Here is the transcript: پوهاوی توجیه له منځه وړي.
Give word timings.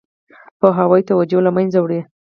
پوهاوی 0.59 1.01
توجیه 1.09 1.39
له 1.45 1.51
منځه 1.57 1.79
وړي. 1.81 1.99